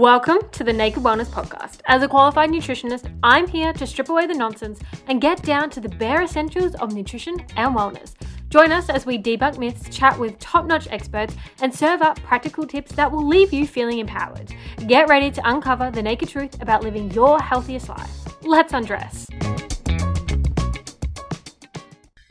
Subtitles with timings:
[0.00, 1.80] Welcome to the Naked Wellness Podcast.
[1.84, 5.80] As a qualified nutritionist, I'm here to strip away the nonsense and get down to
[5.80, 8.14] the bare essentials of nutrition and wellness.
[8.48, 12.66] Join us as we debunk myths, chat with top notch experts, and serve up practical
[12.66, 14.54] tips that will leave you feeling empowered.
[14.86, 18.42] Get ready to uncover the naked truth about living your healthiest life.
[18.42, 19.26] Let's undress.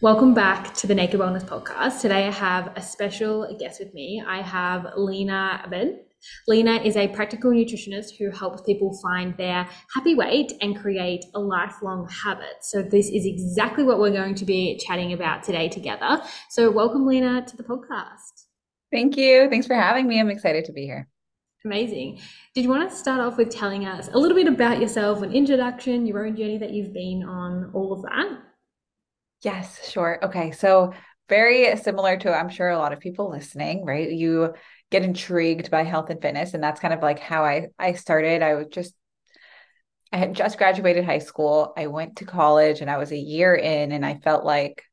[0.01, 2.01] Welcome back to the Naked Wellness Podcast.
[2.01, 4.23] Today I have a special guest with me.
[4.25, 6.08] I have Leena Abed.
[6.47, 11.39] Leena is a practical nutritionist who helps people find their happy weight and create a
[11.39, 12.57] lifelong habit.
[12.61, 16.21] So, this is exactly what we're going to be chatting about today together.
[16.49, 18.45] So, welcome, Leena, to the podcast.
[18.91, 19.49] Thank you.
[19.49, 20.19] Thanks for having me.
[20.19, 21.07] I'm excited to be here.
[21.65, 22.19] Amazing.
[22.55, 25.33] Did you want to start off with telling us a little bit about yourself, an
[25.33, 28.39] introduction, your own journey that you've been on, all of that?
[29.43, 30.19] Yes, sure.
[30.23, 30.51] Okay.
[30.51, 30.93] So,
[31.27, 34.09] very similar to, I'm sure, a lot of people listening, right?
[34.09, 34.53] You
[34.91, 38.41] get intrigued by health and fitness and that's kind of like how I I started.
[38.41, 38.93] I was just
[40.11, 41.73] I had just graduated high school.
[41.77, 44.83] I went to college and I was a year in and I felt like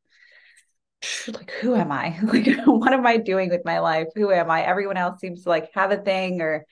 [1.29, 2.19] like who am I?
[2.23, 4.09] Like what am I doing with my life?
[4.15, 4.63] Who am I?
[4.63, 6.67] Everyone else seems to like have a thing or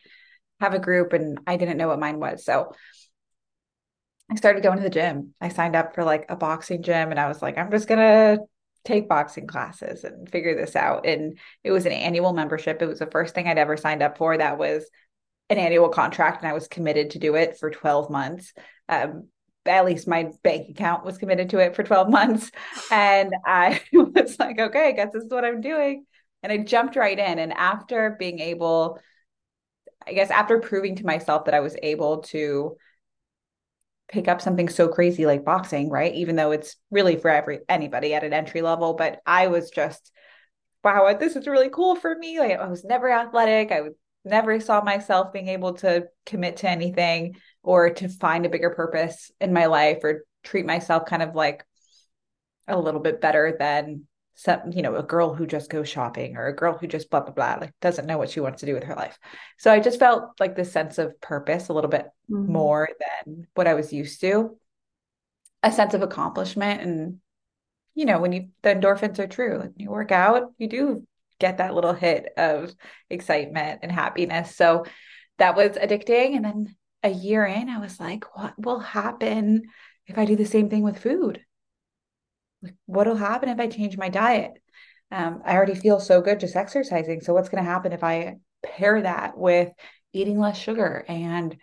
[0.61, 2.45] have a group and I didn't know what mine was.
[2.45, 2.73] So
[4.31, 5.35] I started going to the gym.
[5.41, 8.01] I signed up for like a boxing gym and I was like I'm just going
[8.01, 8.45] to
[8.85, 11.07] take boxing classes and figure this out.
[11.07, 12.81] And it was an annual membership.
[12.81, 14.85] It was the first thing I'd ever signed up for that was
[15.51, 18.53] an annual contract, and I was committed to do it for 12 months.
[18.89, 19.29] Um,
[19.67, 22.51] at least my bank account was committed to it for 12 months.
[22.91, 26.05] And I was like, okay, I guess this is what I'm doing.
[26.43, 27.39] And I jumped right in.
[27.39, 29.01] And after being able,
[30.07, 32.77] I guess, after proving to myself that I was able to
[34.09, 36.15] pick up something so crazy like boxing, right?
[36.15, 40.13] Even though it's really for every anybody at an entry level, but I was just
[40.83, 42.39] wow, this is really cool for me.
[42.39, 43.73] Like I was never athletic.
[43.73, 43.89] I
[44.25, 49.31] never saw myself being able to commit to anything or to find a bigger purpose
[49.41, 51.65] in my life or treat myself kind of like
[52.69, 56.47] a little bit better than some you know a girl who just goes shopping or
[56.47, 58.75] a girl who just blah blah blah like doesn't know what she wants to do
[58.75, 59.19] with her life.
[59.59, 62.53] So i just felt like this sense of purpose a little bit mm-hmm.
[62.53, 62.89] more
[63.27, 64.57] than what i was used to.
[65.63, 67.19] A sense of accomplishment and
[67.95, 71.07] you know when you the endorphins are true like you work out you do
[71.41, 72.75] get that little hit of
[73.11, 74.57] excitement and happiness.
[74.57, 74.85] So
[75.39, 76.37] that was addicting.
[76.37, 79.63] And then a year in i was like what will happen
[80.07, 81.45] if i do the same thing with food
[82.87, 84.53] what'll happen if I change my diet?
[85.11, 87.21] Um, I already feel so good just exercising.
[87.21, 89.73] So what's going to happen if I pair that with
[90.13, 91.57] eating less sugar and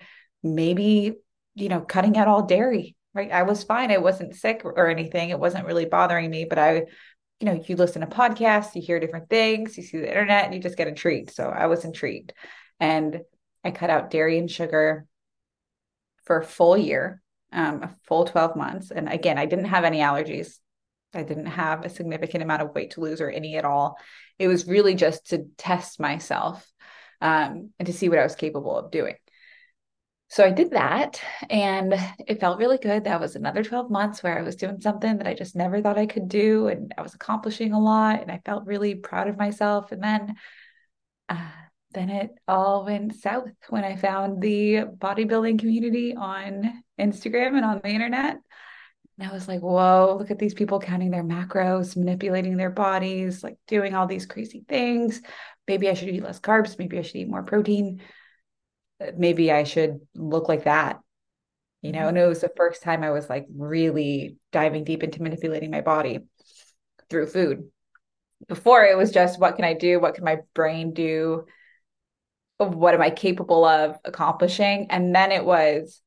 [0.43, 1.15] maybe,
[1.55, 3.31] you know, cutting out all dairy, right?
[3.31, 3.91] I was fine.
[3.91, 5.29] I wasn't sick or anything.
[5.29, 6.85] It wasn't really bothering me, but I,
[7.39, 10.53] you know, you listen to podcasts, you hear different things, you see the internet, and
[10.53, 11.31] you just get intrigued.
[11.31, 12.33] So I was intrigued.
[12.79, 13.21] And
[13.63, 15.05] I cut out dairy and sugar
[16.25, 18.91] for a full year, um, a full 12 months.
[18.91, 20.57] And again, I didn't have any allergies.
[21.13, 23.97] I didn't have a significant amount of weight to lose or any at all.
[24.39, 26.65] It was really just to test myself
[27.21, 29.15] um, and to see what I was capable of doing.
[30.31, 31.93] So I did that and
[32.25, 33.03] it felt really good.
[33.03, 35.97] That was another 12 months where I was doing something that I just never thought
[35.97, 36.67] I could do.
[36.67, 39.91] And I was accomplishing a lot and I felt really proud of myself.
[39.91, 40.35] And then,
[41.27, 41.51] uh,
[41.93, 47.81] then it all went south when I found the bodybuilding community on Instagram and on
[47.83, 48.37] the internet.
[49.17, 53.43] And I was like, whoa, look at these people counting their macros, manipulating their bodies,
[53.43, 55.21] like doing all these crazy things.
[55.67, 56.79] Maybe I should eat less carbs.
[56.79, 58.01] Maybe I should eat more protein.
[58.99, 60.99] Uh, maybe I should look like that.
[61.81, 62.09] You know, mm-hmm.
[62.09, 65.81] and it was the first time I was like really diving deep into manipulating my
[65.81, 66.19] body
[67.09, 67.69] through food.
[68.47, 69.99] Before it was just what can I do?
[69.99, 71.45] What can my brain do?
[72.57, 74.87] What am I capable of accomplishing?
[74.91, 76.01] And then it was,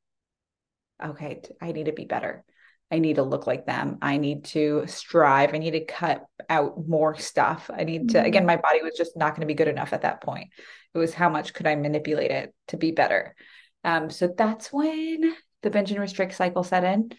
[1.04, 2.44] okay, I need to be better
[2.90, 3.98] I need to look like them.
[4.02, 5.54] I need to strive.
[5.54, 7.70] I need to cut out more stuff.
[7.74, 8.26] I need to, mm-hmm.
[8.26, 10.50] again, my body was just not going to be good enough at that point.
[10.94, 13.34] It was how much could I manipulate it to be better?
[13.82, 17.10] Um, so that's when the binge and restrict cycle set in.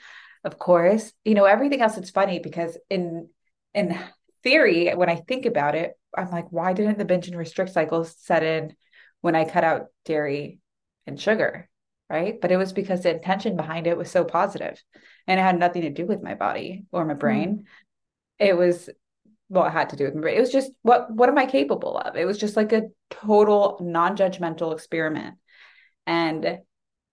[0.44, 3.30] Of course, you know, everything else, it's funny because in,
[3.74, 3.98] in
[4.44, 8.06] theory, when I think about it, I'm like, why didn't the binge and restrict cycle
[8.06, 8.75] set in
[9.22, 10.60] when I cut out dairy
[11.07, 11.68] and sugar?
[12.10, 12.40] Right?
[12.40, 14.81] But it was because the intention behind it was so positive
[15.28, 17.60] and it had nothing to do with my body or my brain.
[17.60, 18.48] Mm.
[18.48, 18.90] It was
[19.48, 20.38] well, it had to do with my brain.
[20.38, 22.16] It was just what what am I capable of?
[22.16, 25.36] It was just like a total non-judgmental experiment.
[26.07, 26.60] And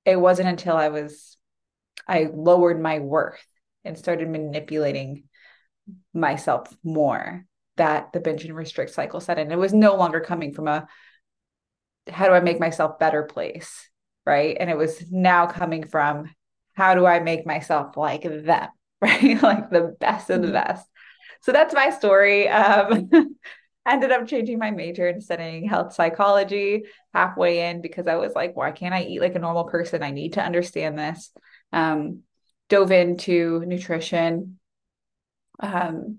[0.04, 1.36] it wasn't until I was
[2.08, 3.46] I lowered my worth
[3.84, 5.24] and started manipulating
[6.14, 7.46] myself more
[7.76, 9.50] that the binge and restrict cycle set in.
[9.50, 10.86] It was no longer coming from a
[12.10, 13.88] how do I make myself better place?
[14.26, 14.56] Right?
[14.58, 16.30] And it was now coming from
[16.74, 18.68] how do I make myself like them,
[19.00, 19.42] right?
[19.42, 20.54] like the best of the mm-hmm.
[20.54, 20.88] best.
[21.42, 22.48] So that's my story.
[22.48, 23.10] Um,
[23.86, 28.56] ended up changing my major and studying health psychology halfway in because I was like,
[28.56, 30.02] why can't I eat like a normal person?
[30.02, 31.32] I need to understand this.
[31.72, 32.20] Um,
[32.68, 34.58] dove into nutrition.
[35.58, 36.18] Um,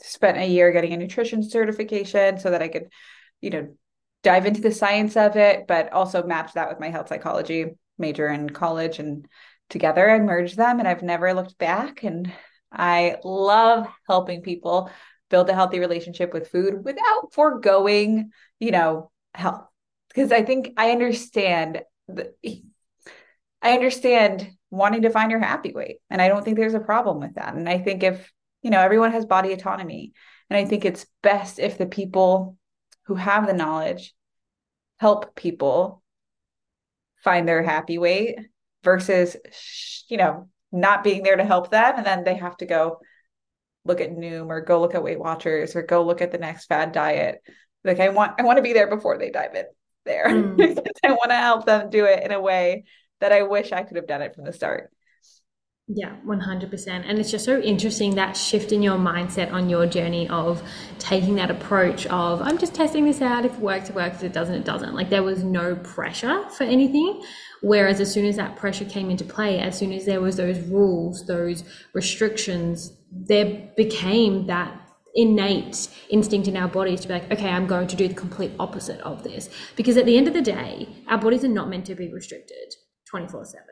[0.00, 2.88] spent a year getting a nutrition certification so that I could,
[3.40, 3.74] you know,
[4.24, 8.26] dive into the science of it, but also match that with my health psychology major
[8.26, 8.98] in college.
[8.98, 9.28] And
[9.70, 12.02] together I merged them and I've never looked back.
[12.02, 12.32] And
[12.72, 14.90] I love helping people
[15.30, 19.66] build a healthy relationship with food without foregoing, you know, health.
[20.08, 22.32] Because I think I understand the,
[23.62, 25.98] I understand wanting to find your happy weight.
[26.10, 27.54] And I don't think there's a problem with that.
[27.54, 28.32] And I think if,
[28.62, 30.12] you know, everyone has body autonomy.
[30.50, 32.56] And I think it's best if the people
[33.06, 34.14] who have the knowledge
[34.98, 36.02] help people
[37.22, 38.38] find their happy weight
[38.82, 39.36] versus,
[40.08, 41.94] you know, not being there to help them.
[41.96, 43.00] And then they have to go
[43.84, 46.66] look at Noom or go look at Weight Watchers or go look at the next
[46.66, 47.42] fad diet.
[47.82, 49.66] Like I want, I want to be there before they dive in
[50.04, 50.26] there.
[50.28, 50.86] Mm.
[51.04, 52.84] I want to help them do it in a way
[53.20, 54.90] that I wish I could have done it from the start.
[55.86, 57.04] Yeah, 100%.
[57.06, 60.62] And it's just so interesting that shift in your mindset on your journey of
[60.98, 63.44] taking that approach of, I'm just testing this out.
[63.44, 64.16] If it works, it works.
[64.18, 64.94] If it doesn't, it doesn't.
[64.94, 67.22] Like there was no pressure for anything.
[67.60, 70.58] Whereas as soon as that pressure came into play, as soon as there was those
[70.68, 74.80] rules, those restrictions, there became that
[75.14, 78.52] innate instinct in our bodies to be like, okay, I'm going to do the complete
[78.58, 79.50] opposite of this.
[79.76, 82.74] Because at the end of the day, our bodies are not meant to be restricted
[83.10, 83.62] 24 7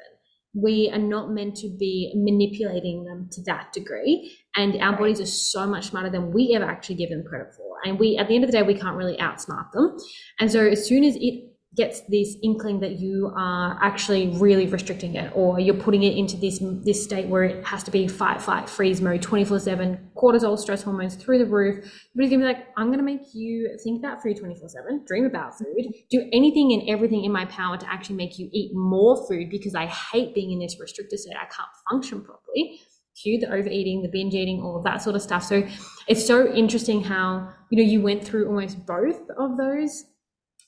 [0.54, 4.36] we are not meant to be manipulating them to that degree.
[4.54, 7.76] And our bodies are so much smarter than we ever actually give them credit for.
[7.84, 9.96] And we, at the end of the day, we can't really outsmart them.
[10.40, 15.14] And so as soon as it gets this inkling that you are actually really restricting
[15.14, 18.42] it or you're putting it into this this state where it has to be fight
[18.42, 21.76] flight freeze mode 24/7 cortisol stress hormones through the roof.
[22.14, 25.56] But he's to be like I'm to make you think about food 24/7 dream about
[25.56, 29.48] food do anything and everything in my power to actually make you eat more food
[29.48, 31.36] because I hate being in this restricted state.
[31.36, 32.80] I can't function properly.
[33.22, 35.42] Cue the overeating the binge eating all of that sort of stuff.
[35.44, 35.62] So
[36.08, 40.04] it's so interesting how you know you went through almost both of those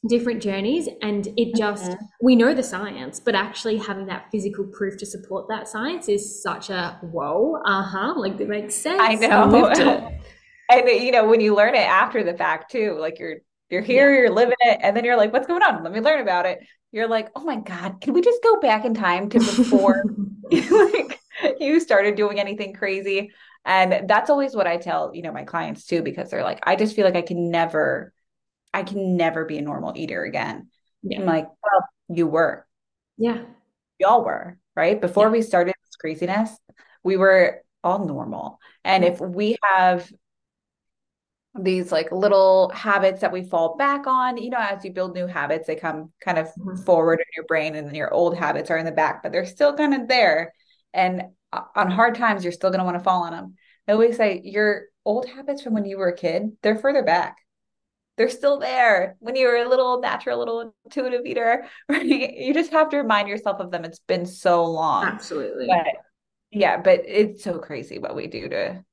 [0.09, 2.05] different journeys and it just mm-hmm.
[2.21, 6.43] we know the science but actually having that physical proof to support that science is
[6.43, 9.01] such a whoa uh-huh like it makes sense.
[9.03, 10.11] i know
[10.71, 13.37] and you know when you learn it after the fact too like you're
[13.71, 14.21] you're here yeah.
[14.21, 15.83] you're living it and then you're like what's going on?
[15.83, 16.61] Let me learn about it.
[16.93, 20.05] You're like oh my god can we just go back in time to before
[20.51, 21.21] like
[21.59, 23.33] you started doing anything crazy?
[23.67, 26.77] And that's always what i tell you know my clients too because they're like i
[26.77, 28.13] just feel like i can never
[28.75, 30.69] I can never be a normal eater again.
[31.05, 31.21] Yeah.
[31.21, 32.67] I'm like, well, you were.
[33.17, 33.45] Yeah.
[34.01, 35.01] We all were, right?
[35.01, 35.31] Before yeah.
[35.31, 36.51] we started this craziness,
[37.05, 38.59] we were all normal.
[38.85, 40.11] And if we have
[41.57, 45.29] these like little habits that we fall back on, you know, as you build new
[45.29, 46.83] habits, they come kind of mm-hmm.
[46.83, 49.47] forward in your brain and then your old habits are in the back, but they're
[49.47, 50.53] still kind of there.
[50.93, 51.23] And
[51.77, 53.55] on hard times, you're still going to want to fall on them.
[53.87, 57.37] I always say your old habits from when you were a kid, they're further back
[58.17, 59.17] they're still there.
[59.19, 62.05] When you're a little natural little intuitive eater right?
[62.05, 63.85] you just have to remind yourself of them.
[63.85, 65.07] It's been so long.
[65.07, 65.67] Absolutely.
[65.67, 65.95] But,
[66.51, 68.85] yeah but it's so crazy what we do to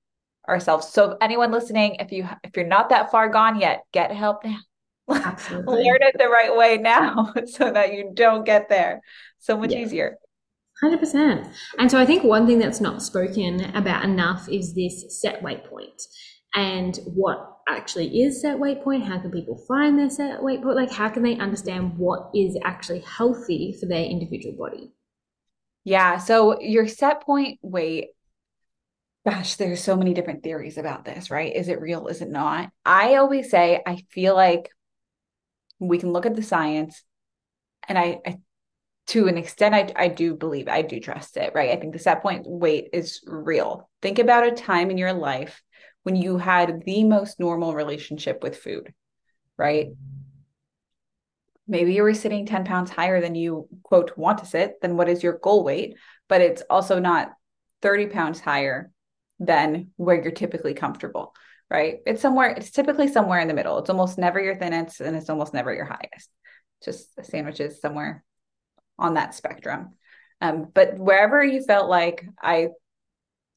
[0.48, 0.88] ourselves.
[0.90, 4.58] So anyone listening if you if you're not that far gone yet get help now.
[5.12, 5.84] Absolutely.
[5.84, 9.01] Learn it the right way now so that you don't get there.
[9.40, 9.80] So much yeah.
[9.80, 10.18] easier.
[10.84, 11.48] 100%
[11.78, 15.63] and so i think one thing that's not spoken about enough is this set weight
[15.66, 16.01] point
[16.55, 20.75] and what actually is set weight point how can people find their set weight point
[20.75, 24.91] like how can they understand what is actually healthy for their individual body?
[25.84, 28.10] Yeah so your set point weight
[29.25, 31.55] gosh there's so many different theories about this right?
[31.55, 32.08] Is it real?
[32.08, 32.70] Is it not?
[32.86, 34.70] I always say i feel like
[35.79, 37.03] we can look at the science
[37.88, 38.38] and i, I
[39.08, 41.72] to an extent I, I do believe i do trust it right?
[41.72, 43.89] I think the set point weight is real.
[44.01, 45.62] Think about a time in your life
[46.03, 48.93] when you had the most normal relationship with food,
[49.58, 49.89] right?
[51.67, 55.10] Maybe you were sitting 10 pounds higher than you, quote, want to sit, than what
[55.10, 55.96] is your goal weight,
[56.27, 57.31] but it's also not
[57.81, 58.91] 30 pounds higher
[59.39, 61.34] than where you're typically comfortable,
[61.70, 62.00] right?
[62.05, 63.77] It's somewhere, it's typically somewhere in the middle.
[63.79, 66.29] It's almost never your thinnest and it's almost never your highest.
[66.84, 68.24] Just sandwiches somewhere
[68.98, 69.93] on that spectrum.
[70.41, 72.70] Um, but wherever you felt like I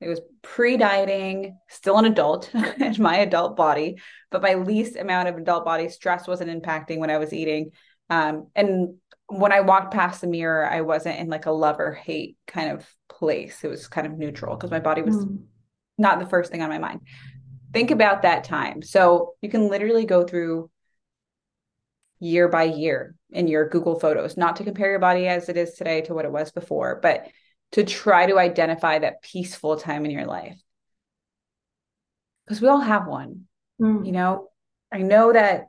[0.00, 3.96] it was pre dieting, still an adult in my adult body,
[4.30, 7.70] but my least amount of adult body stress wasn't impacting when I was eating.
[8.10, 8.96] Um, and
[9.28, 12.70] when I walked past the mirror, I wasn't in like a love or hate kind
[12.70, 13.64] of place.
[13.64, 15.42] It was kind of neutral because my body was mm.
[15.96, 17.00] not the first thing on my mind.
[17.72, 18.82] Think about that time.
[18.82, 20.70] So you can literally go through
[22.20, 25.74] year by year in your Google photos, not to compare your body as it is
[25.74, 27.26] today to what it was before, but
[27.72, 30.60] to try to identify that peaceful time in your life.
[32.44, 33.44] Because we all have one.
[33.80, 34.06] Mm.
[34.06, 34.48] You know,
[34.92, 35.68] I know that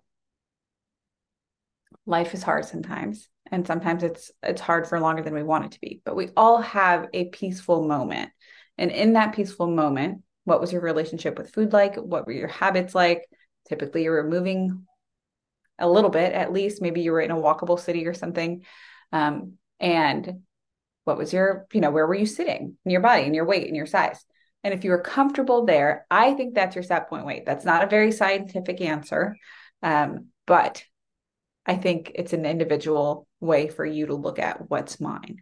[2.06, 5.72] life is hard sometimes and sometimes it's it's hard for longer than we want it
[5.72, 8.32] to be but we all have a peaceful moment
[8.78, 12.48] and in that peaceful moment what was your relationship with food like what were your
[12.48, 13.26] habits like
[13.68, 14.86] typically you were moving
[15.80, 18.64] a little bit at least maybe you were in a walkable city or something
[19.12, 20.42] um, and
[21.06, 22.78] what was your you know where were you sitting?
[22.84, 24.24] In your body and your weight and your size.
[24.64, 27.46] And if you were comfortable there i think that's your set point weight.
[27.46, 29.38] That's not a very scientific answer
[29.82, 30.84] um, but
[31.66, 35.42] i think it's an individual way for you to look at what's mine.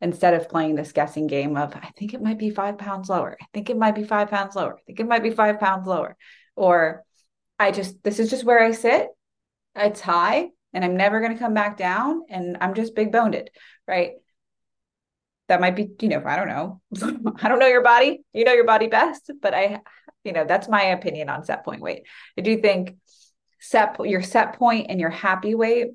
[0.00, 3.36] Instead of playing this guessing game of i think it might be five pounds lower.
[3.40, 4.76] I think it might be five pounds lower.
[4.76, 6.16] I think it might be five pounds lower.
[6.56, 7.04] Or
[7.58, 9.08] i just this is just where i sit.
[9.76, 13.48] It's high and I'm never going to come back down and I'm just big boned,
[13.86, 14.14] right?
[15.48, 16.80] That might be, you know, I don't know.
[17.42, 18.22] I don't know your body.
[18.32, 19.80] You know your body best, but I,
[20.24, 22.04] you know, that's my opinion on set point weight.
[22.38, 22.96] I do think
[23.60, 25.88] set your set point and your happy weight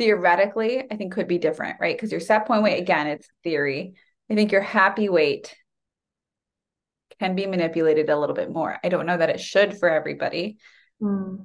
[0.00, 1.94] theoretically, I think could be different, right?
[1.94, 3.92] Because your set point weight, again, it's theory.
[4.30, 5.54] I think your happy weight
[7.18, 8.78] can be manipulated a little bit more.
[8.82, 10.56] I don't know that it should for everybody.
[11.02, 11.44] Mm.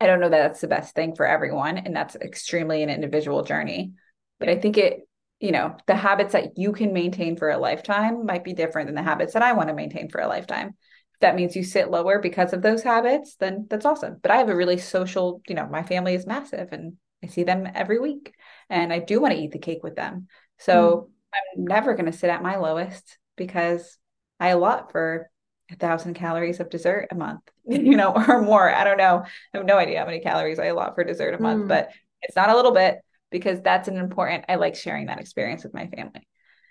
[0.00, 1.78] I don't know that that's the best thing for everyone.
[1.78, 3.92] And that's extremely an individual journey.
[4.38, 5.00] But I think it,
[5.40, 8.94] you know, the habits that you can maintain for a lifetime might be different than
[8.94, 10.68] the habits that I want to maintain for a lifetime.
[11.14, 14.18] If that means you sit lower because of those habits, then that's awesome.
[14.22, 17.44] But I have a really social, you know, my family is massive and I see
[17.44, 18.34] them every week
[18.70, 20.28] and I do want to eat the cake with them.
[20.58, 21.56] So mm.
[21.56, 23.98] I'm never going to sit at my lowest because
[24.38, 25.30] I allot for
[25.70, 28.72] a thousand calories of dessert a month, you know, or more.
[28.72, 29.24] I don't know.
[29.54, 31.68] I have no idea how many calories I allot for dessert a month, mm.
[31.68, 31.90] but
[32.22, 32.98] it's not a little bit
[33.30, 36.26] because that's an important, I like sharing that experience with my family.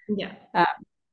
[0.10, 0.34] Yeah.
[0.54, 0.66] Um,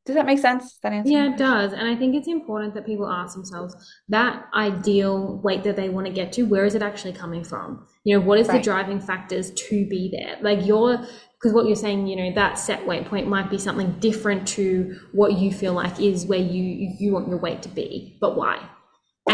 [0.07, 0.79] does that make sense?
[0.83, 1.11] That answer?
[1.11, 1.73] Yeah, it does.
[1.73, 3.75] And I think it's important that people ask themselves
[4.11, 7.87] that ideal weight that they want to get to, where is it actually coming from?
[8.05, 8.59] You know, what is right.
[8.59, 10.37] the driving factors to be there?
[10.43, 10.99] Like your
[11.45, 14.99] because what you're saying, you know, that set weight point might be something different to
[15.13, 18.67] what you feel like is where you you want your weight to be, but why?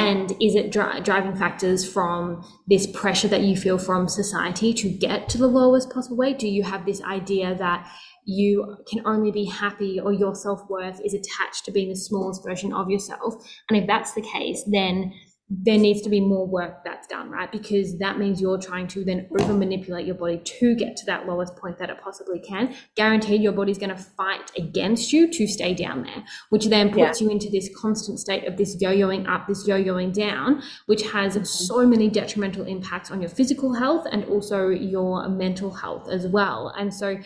[0.01, 4.89] And is it dri- driving factors from this pressure that you feel from society to
[4.89, 6.39] get to the lowest possible weight?
[6.39, 7.87] Do you have this idea that
[8.25, 12.43] you can only be happy or your self worth is attached to being the smallest
[12.45, 13.35] version of yourself?
[13.69, 15.13] And if that's the case, then
[15.51, 17.51] there needs to be more work that's done, right?
[17.51, 21.27] Because that means you're trying to then over manipulate your body to get to that
[21.27, 22.73] lowest point that it possibly can.
[22.95, 27.21] Guaranteed, your body's going to fight against you to stay down there, which then puts
[27.21, 27.27] yeah.
[27.27, 31.03] you into this constant state of this yo yoing up, this yo yoing down, which
[31.11, 31.45] has mm-hmm.
[31.45, 36.73] so many detrimental impacts on your physical health and also your mental health as well.
[36.79, 37.19] And so,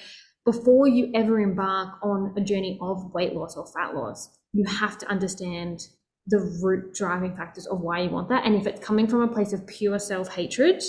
[0.47, 4.99] before you ever embark on a journey of weight loss or fat loss, you have
[4.99, 5.81] to understand
[6.27, 8.47] the root driving factors of why you want that.
[8.47, 10.83] And if it's coming from a place of pure self hatred,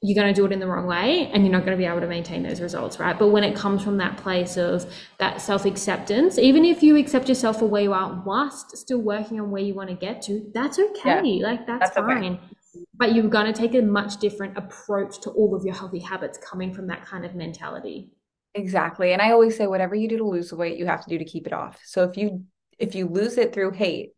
[0.00, 1.86] you're going to do it in the wrong way and you're not going to be
[1.86, 3.18] able to maintain those results, right?
[3.18, 7.28] But when it comes from that place of that self acceptance, even if you accept
[7.28, 10.50] yourself for where you are whilst still working on where you want to get to,
[10.52, 11.22] that's okay.
[11.24, 12.34] Yeah, like, that's, that's fine.
[12.34, 12.40] Okay.
[12.94, 16.38] But you're going to take a much different approach to all of your healthy habits
[16.38, 18.10] coming from that kind of mentality.
[18.54, 19.12] Exactly.
[19.12, 21.18] And I always say, whatever you do to lose the weight, you have to do
[21.18, 21.80] to keep it off.
[21.84, 22.44] So if you
[22.78, 24.10] if you lose it through hate,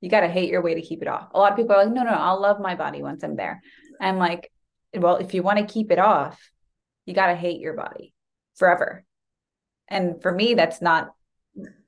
[0.00, 1.28] you got to hate your way to keep it off.
[1.34, 3.62] A lot of people are like, no, no, I'll love my body once I'm there.
[4.00, 4.50] I'm like,
[4.94, 6.38] well, if you want to keep it off,
[7.06, 8.12] you got to hate your body
[8.56, 9.04] forever.
[9.88, 11.12] And for me, that's not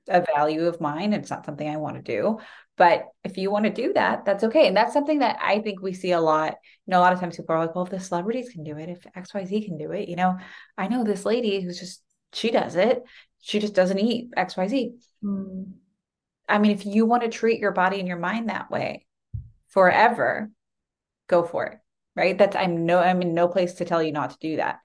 [0.09, 1.13] a value of mine.
[1.13, 2.39] It's not something I want to do.
[2.77, 4.69] But if you want to do that, that's okay.
[4.69, 6.55] And that's something that I think we see a lot.
[6.87, 8.79] You know, a lot of times people are like, well, if the celebrities can do
[8.79, 10.39] it, if XYZ can do it, you know,
[10.79, 13.03] I know this lady who's just, she does it.
[13.41, 14.93] She just doesn't eat XYZ.
[15.25, 15.73] Mm.
[16.49, 19.07] I mean, if you want to treat your body and your mind that way
[19.69, 20.51] forever,
[21.29, 21.79] go for it.
[22.17, 22.37] Right.
[22.37, 24.81] That's I'm no I'm in no place to tell you not to do that.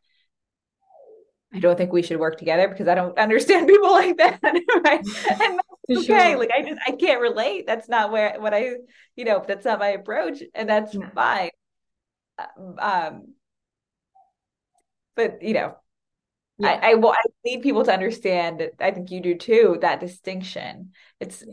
[1.53, 4.39] I don't think we should work together because I don't understand people like that.
[4.83, 4.99] Right.
[4.99, 6.31] And that's okay.
[6.31, 6.37] Sure.
[6.37, 7.65] Like I just I can't relate.
[7.65, 8.73] That's not where what I,
[9.15, 10.43] you know, that's not my approach.
[10.53, 11.09] And that's yeah.
[11.09, 11.49] fine.
[12.79, 13.33] Um
[15.15, 15.75] but you know,
[16.57, 16.79] yeah.
[16.81, 20.91] I, I I need people to understand I think you do too, that distinction.
[21.19, 21.43] It's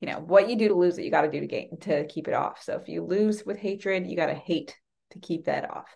[0.00, 2.28] you know, what you do to lose it, you gotta do to gain to keep
[2.28, 2.62] it off.
[2.62, 4.76] So if you lose with hatred, you gotta hate
[5.12, 5.88] to keep that off.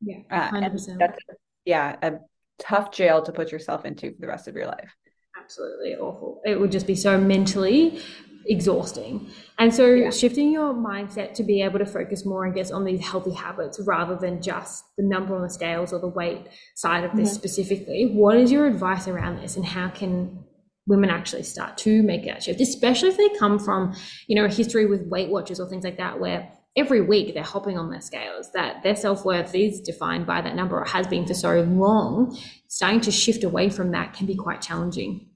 [0.00, 0.20] Yeah.
[0.30, 1.18] Uh, that's,
[1.64, 2.12] yeah, a
[2.58, 4.94] tough jail to put yourself into for the rest of your life.
[5.36, 6.40] Absolutely awful.
[6.44, 8.00] It would just be so mentally
[8.46, 9.28] exhausting.
[9.58, 10.10] And so yeah.
[10.10, 13.80] shifting your mindset to be able to focus more, I guess, on these healthy habits
[13.86, 17.36] rather than just the number on the scales or the weight side of this mm-hmm.
[17.36, 18.12] specifically.
[18.12, 20.44] What is your advice around this and how can
[20.86, 23.94] women actually start to make that shift, especially if they come from,
[24.26, 27.42] you know, a history with Weight Watchers or things like that where every week they're
[27.42, 31.26] hopping on their scales, that their self-worth is defined by that number or has been
[31.26, 32.36] for so long,
[32.68, 35.29] starting to shift away from that can be quite challenging.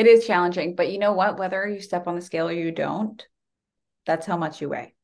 [0.00, 1.38] It is challenging, but you know what?
[1.38, 3.22] Whether you step on the scale or you don't,
[4.06, 4.94] that's how much you weigh,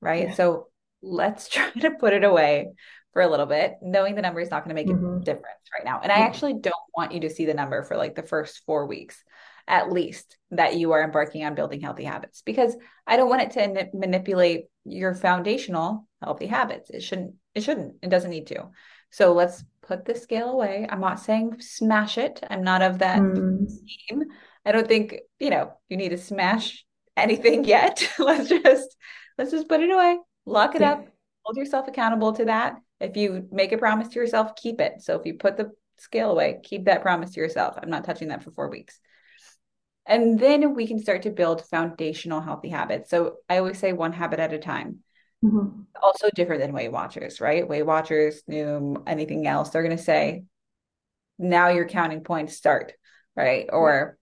[0.00, 0.28] right?
[0.28, 0.34] Yeah.
[0.34, 0.68] So
[1.02, 2.68] let's try to put it away
[3.12, 5.20] for a little bit, knowing the number is not going to make mm-hmm.
[5.20, 6.00] a difference right now.
[6.02, 8.86] And I actually don't want you to see the number for like the first four
[8.86, 9.22] weeks,
[9.68, 12.74] at least that you are embarking on building healthy habits, because
[13.06, 16.88] I don't want it to manipulate your foundational healthy habits.
[16.88, 18.68] It shouldn't, it shouldn't, it doesn't need to.
[19.10, 20.86] So let's put the scale away.
[20.88, 22.42] I'm not saying smash it.
[22.48, 23.66] I'm not of that mm.
[23.68, 24.24] team.
[24.64, 26.84] I don't think, you know, you need to smash
[27.16, 28.08] anything yet.
[28.18, 28.96] let's just
[29.38, 30.18] let's just put it away.
[30.44, 30.92] Lock it yeah.
[30.92, 31.06] up.
[31.44, 32.76] Hold yourself accountable to that.
[33.00, 34.94] If you make a promise to yourself, keep it.
[35.00, 37.78] So if you put the scale away, keep that promise to yourself.
[37.80, 38.98] I'm not touching that for 4 weeks.
[40.06, 43.10] And then we can start to build foundational healthy habits.
[43.10, 45.00] So I always say one habit at a time.
[45.46, 45.82] Mm-hmm.
[46.02, 47.66] Also different than Weight Watchers, right?
[47.66, 50.44] Weight Watchers, Noom, anything else, they're going to say,
[51.38, 52.92] now your counting points start,
[53.34, 53.66] right?
[53.72, 54.18] Or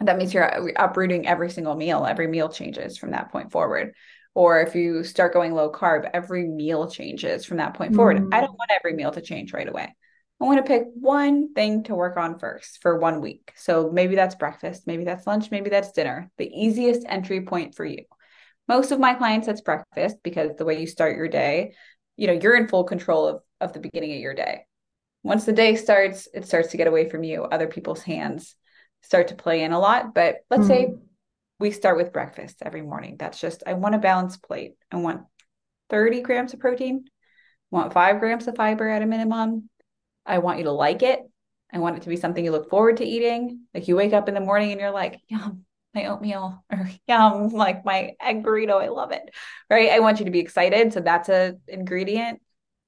[0.00, 2.04] that means you're uprooting every single meal.
[2.04, 3.94] Every meal changes from that point forward.
[4.34, 7.96] Or if you start going low carb, every meal changes from that point mm-hmm.
[7.96, 8.28] forward.
[8.32, 9.94] I don't want every meal to change right away.
[10.40, 13.52] I want to pick one thing to work on first for one week.
[13.54, 17.84] So maybe that's breakfast, maybe that's lunch, maybe that's dinner, the easiest entry point for
[17.84, 18.04] you
[18.68, 21.74] most of my clients it's breakfast because the way you start your day
[22.16, 24.66] you know you're in full control of of the beginning of your day.
[25.22, 27.44] Once the day starts it starts to get away from you.
[27.44, 28.56] Other people's hands
[29.02, 30.14] start to play in a lot.
[30.14, 30.68] But let's mm-hmm.
[30.68, 30.94] say
[31.58, 33.16] we start with breakfast every morning.
[33.18, 34.74] That's just i want a balanced plate.
[34.90, 35.22] I want
[35.90, 37.04] 30 grams of protein.
[37.06, 39.68] I want 5 grams of fiber at a minimum.
[40.26, 41.20] I want you to like it.
[41.72, 43.62] I want it to be something you look forward to eating.
[43.72, 47.48] Like you wake up in the morning and you're like yum my oatmeal or yum,
[47.50, 48.82] like my egg burrito.
[48.82, 49.22] I love it.
[49.70, 49.90] Right.
[49.90, 50.92] I want you to be excited.
[50.92, 52.40] So that's a ingredient.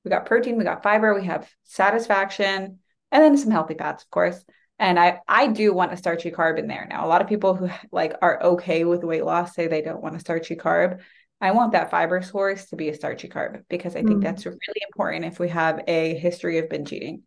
[0.04, 2.78] We got protein, we got fiber, we have satisfaction,
[3.10, 4.44] and then some healthy fats, of course.
[4.78, 6.86] And I I do want a starchy carb in there.
[6.90, 10.02] Now, a lot of people who like are okay with weight loss say they don't
[10.02, 11.00] want a starchy carb.
[11.40, 14.22] I want that fiber source to be a starchy carb because I think mm.
[14.22, 17.22] that's really important if we have a history of binge eating.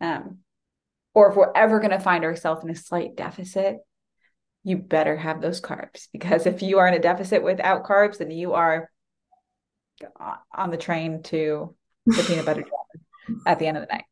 [0.00, 0.38] Um,
[1.14, 3.78] or if we're ever going to find ourselves in a slight deficit,
[4.62, 8.30] you better have those carbs because if you are in a deficit without carbs, then
[8.30, 8.90] you are
[10.54, 11.74] on the train to
[12.06, 14.04] the peanut butter job at the end of the night.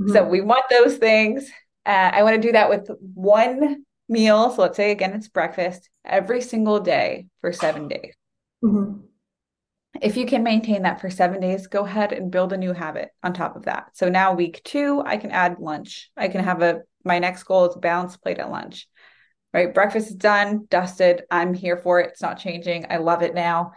[0.00, 0.12] Mm-hmm.
[0.12, 1.50] So we want those things.
[1.84, 4.50] Uh, I want to do that with one meal.
[4.50, 8.14] So let's say again, it's breakfast every single day for seven days.
[8.64, 9.00] Mm-hmm.
[10.00, 13.08] If you can maintain that for seven days, go ahead and build a new habit
[13.22, 13.90] on top of that.
[13.94, 16.10] So now week two, I can add lunch.
[16.16, 18.86] I can have a my next goal is a balanced plate at lunch
[19.52, 19.72] right?
[19.72, 21.22] Breakfast is done, dusted.
[21.30, 22.10] I'm here for it.
[22.10, 22.86] It's not changing.
[22.90, 23.72] I love it now.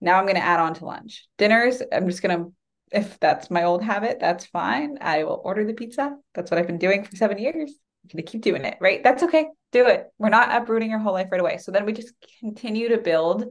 [0.00, 1.26] Now I'm going to add on to lunch.
[1.38, 2.52] Dinners, I'm just going to,
[2.92, 4.98] if that's my old habit, that's fine.
[5.00, 6.16] I will order the pizza.
[6.34, 7.70] That's what I've been doing for seven years.
[8.04, 9.02] I'm going to keep doing it, right?
[9.02, 9.46] That's okay.
[9.72, 10.06] Do it.
[10.18, 11.58] We're not uprooting your whole life right away.
[11.58, 13.46] So then we just continue to build.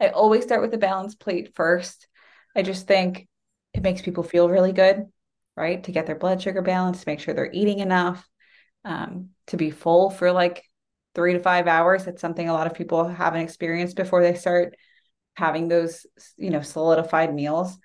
[0.00, 2.08] I always start with a balanced plate first.
[2.56, 3.28] I just think
[3.74, 5.04] it makes people feel really good,
[5.56, 5.82] right?
[5.84, 8.26] To get their blood sugar balanced, make sure they're eating enough,
[8.84, 10.64] um, to be full for like
[11.18, 12.06] three to five hours.
[12.06, 14.76] It's something a lot of people haven't experienced before they start
[15.34, 17.76] having those, you know, solidified meals.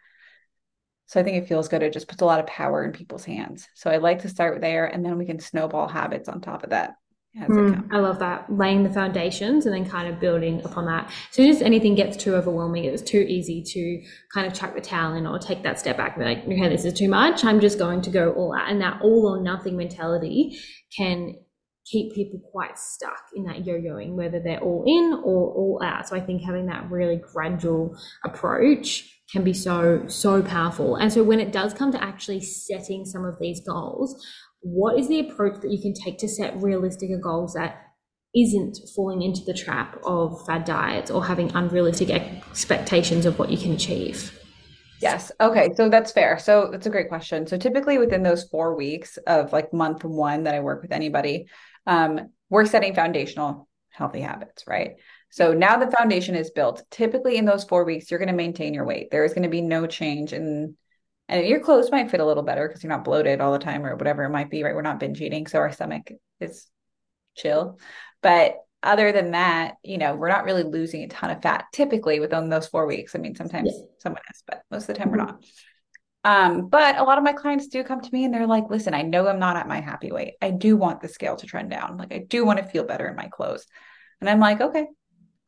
[1.08, 1.82] So I think it feels good.
[1.82, 3.68] It just puts a lot of power in people's hands.
[3.74, 6.70] So I like to start there and then we can snowball habits on top of
[6.70, 6.94] that.
[7.36, 8.46] Mm, I love that.
[8.56, 11.08] Laying the foundations and then kind of building upon that.
[11.08, 14.82] As soon as anything gets too overwhelming, it's too easy to kind of chuck the
[14.82, 17.44] towel in or take that step back and be like, okay, this is too much.
[17.44, 18.70] I'm just going to go all out.
[18.70, 20.60] And that all or nothing mentality
[20.96, 21.34] can
[21.86, 26.08] keep people quite stuck in that yo-yoing, whether they're all in or all out.
[26.08, 30.96] So I think having that really gradual approach can be so, so powerful.
[30.96, 34.24] And so when it does come to actually setting some of these goals,
[34.62, 37.82] what is the approach that you can take to set realistic goals that
[38.36, 43.58] isn't falling into the trap of fad diets or having unrealistic expectations of what you
[43.58, 44.40] can achieve?
[45.02, 45.34] Yes.
[45.42, 45.70] Okay.
[45.76, 46.40] So that's fair.
[46.40, 47.46] So that's a great question.
[47.46, 51.48] So typically within those four weeks of like month one that I work with anybody,
[51.86, 54.96] um, we're setting foundational healthy habits, right?
[55.30, 56.84] So now the foundation is built.
[56.92, 59.10] Typically in those four weeks, you're going to maintain your weight.
[59.12, 60.76] There is going to be no change in,
[61.28, 63.86] and your clothes might fit a little better because you're not bloated all the time
[63.86, 64.76] or whatever it might be, right?
[64.76, 65.48] We're not binge eating.
[65.48, 66.68] So our stomach is
[67.36, 67.80] chill.
[68.22, 72.20] But other than that, you know, we're not really losing a ton of fat typically
[72.20, 73.16] within those four weeks.
[73.16, 73.86] I mean, sometimes yeah.
[74.00, 75.18] someone is, but most of the time mm-hmm.
[75.18, 75.44] we're not.
[76.24, 78.94] Um, but a lot of my clients do come to me and they're like, listen,
[78.94, 80.36] I know I'm not at my happy weight.
[80.42, 81.98] I do want the scale to trend down.
[81.98, 83.66] Like I do want to feel better in my clothes.
[84.22, 84.88] And I'm like, okay,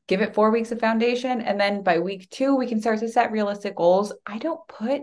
[0.07, 1.39] give it four weeks of foundation.
[1.39, 4.11] And then by week two, we can start to set realistic goals.
[4.25, 5.01] I don't put,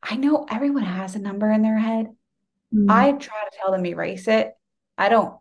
[0.00, 2.06] I know everyone has a number in their head.
[2.72, 2.88] Mm-hmm.
[2.88, 4.52] I try to tell them erase it.
[4.96, 5.34] I don't,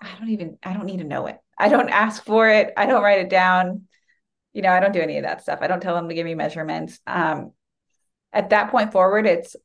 [0.00, 1.38] I don't even, I don't need to know it.
[1.58, 2.72] I don't ask for it.
[2.76, 3.86] I don't write it down.
[4.52, 5.58] You know, I don't do any of that stuff.
[5.62, 7.00] I don't tell them to give me measurements.
[7.06, 7.52] Um,
[8.36, 9.56] at that point forward, it's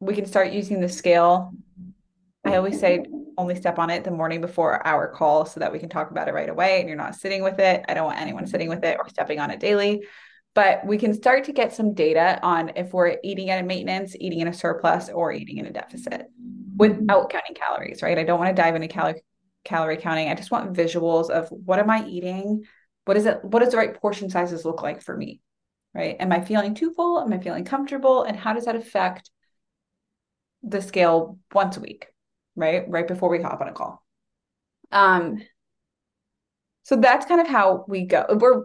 [0.00, 1.52] we can start using the scale.
[2.44, 3.04] I always say
[3.36, 6.28] only step on it the morning before our call so that we can talk about
[6.28, 7.84] it right away and you're not sitting with it.
[7.88, 10.04] I don't want anyone sitting with it or stepping on it daily.
[10.54, 14.16] But we can start to get some data on if we're eating at a maintenance,
[14.18, 16.26] eating in a surplus, or eating in a deficit
[16.76, 18.18] without counting calories, right?
[18.18, 19.22] I don't want to dive into calorie
[19.64, 20.28] calorie counting.
[20.28, 22.64] I just want visuals of what am I eating?
[23.04, 23.44] What is it?
[23.44, 25.40] What does the right portion sizes look like for me?
[25.94, 26.16] Right?
[26.20, 27.20] Am I feeling too full?
[27.20, 28.22] Am I feeling comfortable?
[28.22, 29.30] And how does that affect
[30.62, 32.06] the scale once a week?
[32.56, 32.84] Right?
[32.88, 34.04] Right before we hop on a call.
[34.92, 35.42] Um
[36.82, 38.24] so that's kind of how we go.
[38.30, 38.64] We're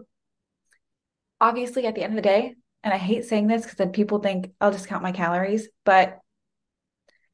[1.40, 4.18] obviously at the end of the day, and I hate saying this because then people
[4.18, 6.18] think I'll just count my calories, but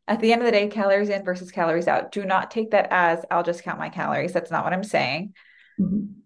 [0.09, 2.11] at the end of the day, calories in versus calories out.
[2.11, 4.33] Do not take that as I'll just count my calories.
[4.33, 5.35] That's not what I'm saying.
[5.81, 6.20] Mm-hmm.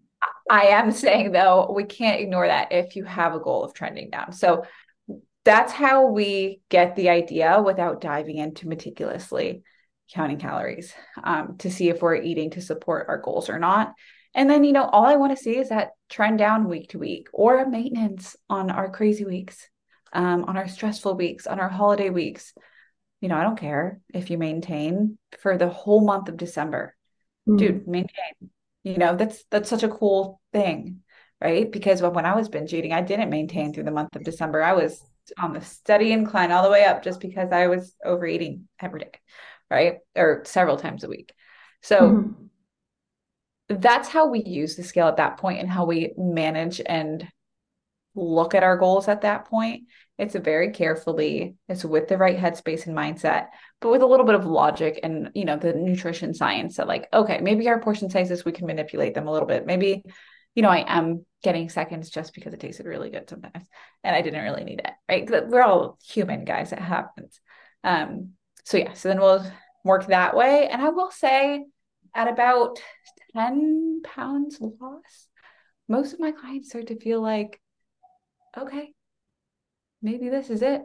[0.49, 4.09] I am saying though, we can't ignore that if you have a goal of trending
[4.09, 4.31] down.
[4.31, 4.65] So
[5.43, 9.63] that's how we get the idea without diving into meticulously
[10.13, 13.93] counting calories um, to see if we're eating to support our goals or not.
[14.33, 16.99] And then, you know, all I want to see is that trend down week to
[16.99, 19.69] week or a maintenance on our crazy weeks,
[20.13, 22.53] um, on our stressful weeks, on our holiday weeks
[23.25, 26.95] you know, I don't care if you maintain for the whole month of December.
[27.47, 27.57] Mm.
[27.57, 28.51] Dude, maintain.
[28.85, 31.01] You know, that's that's such a cool thing,
[31.41, 31.69] right?
[31.69, 34.61] Because when, when I was binge eating, I didn't maintain through the month of December.
[34.61, 35.01] I was
[35.39, 39.11] on the steady incline all the way up just because I was overeating every day,
[39.71, 39.97] right?
[40.15, 41.33] Or several times a week.
[41.81, 42.35] So mm
[43.67, 47.27] that's how we use the scale at that point and how we manage and
[48.15, 49.83] look at our goals at that point
[50.17, 53.47] it's very carefully, it's with the right headspace and mindset,
[53.81, 57.09] but with a little bit of logic and, you know, the nutrition science that, like,
[57.11, 59.65] okay, maybe our portion sizes, we can manipulate them a little bit.
[59.65, 60.03] Maybe,
[60.53, 63.67] you know, I am getting seconds just because it tasted really good sometimes
[64.03, 65.49] and I didn't really need it, right?
[65.49, 66.71] We're all human, guys.
[66.71, 67.41] It happens.
[67.83, 68.31] Um,
[68.63, 69.45] so, yeah, so then we'll
[69.83, 70.69] work that way.
[70.71, 71.65] And I will say,
[72.13, 72.79] at about
[73.35, 75.27] 10 pounds loss,
[75.89, 77.59] most of my clients start to feel like,
[78.57, 78.93] okay,
[80.01, 80.81] maybe this is it.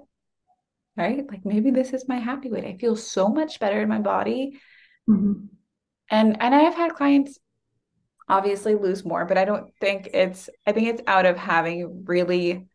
[0.96, 1.24] Right?
[1.28, 2.64] Like maybe this is my happy weight.
[2.64, 4.60] I feel so much better in my body.
[5.08, 5.46] Mm-hmm.
[6.10, 7.38] And and I have had clients
[8.28, 12.66] obviously lose more, but I don't think it's I think it's out of having really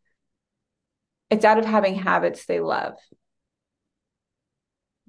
[1.30, 2.94] it's out of having habits they love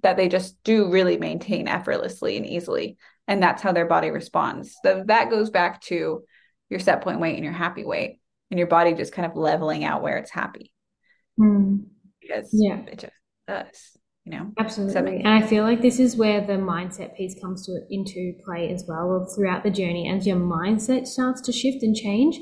[0.03, 2.97] that they just do really maintain effortlessly and easily.
[3.27, 4.77] And that's how their body responds.
[4.85, 6.23] So that goes back to
[6.71, 9.85] your set point weight and your happy weight and your body just kind of leveling
[9.85, 10.73] out where it's happy.
[11.39, 11.85] Mm.
[12.21, 12.81] Because yeah.
[12.87, 13.13] it just
[13.47, 14.53] does, you know?
[14.59, 15.19] Absolutely.
[15.19, 18.85] And I feel like this is where the mindset piece comes to into play as
[18.89, 20.09] well throughout the journey.
[20.09, 22.39] As your mindset starts to shift and change,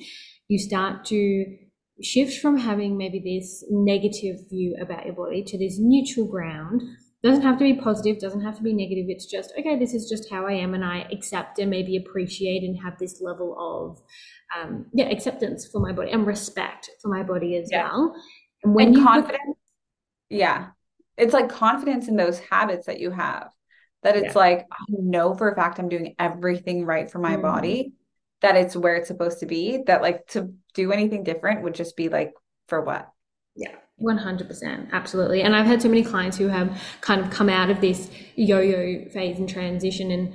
[0.49, 1.57] you start to
[2.03, 6.83] shift from having maybe this negative view about your body to this neutral ground
[7.25, 9.07] doesn't have to be positive doesn't have to be negative.
[9.09, 12.63] It's just okay this is just how i am and i accept and maybe appreciate
[12.63, 14.01] and have this level of
[14.57, 17.85] um, yeah acceptance for my body and respect for my body as yeah.
[17.85, 18.15] well.
[18.63, 19.57] When and confidence
[20.31, 20.69] yeah.
[21.17, 23.51] It's like confidence in those habits that you have
[24.03, 24.41] that it's yeah.
[24.41, 27.93] like i know for a fact i'm doing everything right for my mm body
[28.43, 31.97] that it's where it's supposed to be that like to do anything different would just
[31.97, 32.35] be like
[32.69, 33.09] for what?
[33.57, 37.71] Yeah 100% absolutely and i've had so many clients who have kind of come out
[37.71, 40.35] of this yo-yo phase and transition and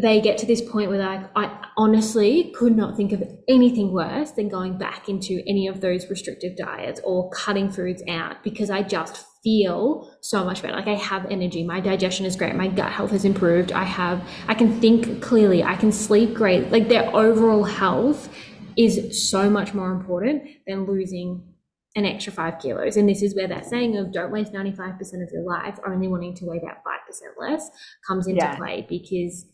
[0.00, 4.30] they get to this point where like I honestly could not think of anything worse
[4.32, 8.82] than going back into any of those restrictive diets or cutting foods out because I
[8.82, 10.74] just feel so much better.
[10.74, 13.72] Like I have energy, my digestion is great, my gut health has improved.
[13.72, 16.70] I have I can think clearly, I can sleep great.
[16.70, 18.28] Like their overall health
[18.76, 21.42] is so much more important than losing
[21.98, 22.96] an extra five kilos.
[22.96, 26.34] And this is where that saying of don't waste 95% of your life only wanting
[26.36, 27.68] to weigh that 5% less
[28.06, 28.56] comes into yeah.
[28.56, 29.46] play because